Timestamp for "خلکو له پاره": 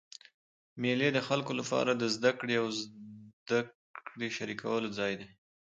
1.27-1.93